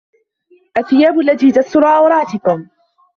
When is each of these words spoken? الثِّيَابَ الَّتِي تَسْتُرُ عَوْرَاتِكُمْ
الثِّيَابَ 0.77 1.19
الَّتِي 1.19 1.51
تَسْتُرُ 1.51 1.85
عَوْرَاتِكُمْ 1.87 2.67